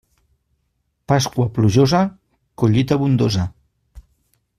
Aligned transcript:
Pasqua 1.11 1.45
plujosa, 1.57 2.01
collita 2.63 2.99
abundosa. 2.99 3.45